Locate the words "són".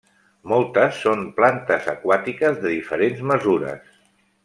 1.01-1.21